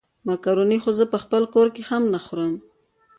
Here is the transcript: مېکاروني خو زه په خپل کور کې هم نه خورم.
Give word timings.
مېکاروني 0.27 0.77
خو 0.83 0.89
زه 0.99 1.05
په 1.13 1.17
خپل 1.23 1.43
کور 1.53 1.67
کې 1.75 1.83
هم 1.89 2.03
نه 2.13 2.19
خورم. 2.25 2.53